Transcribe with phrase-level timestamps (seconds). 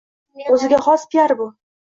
[0.55, 1.49] O‘ziga xos piar bu.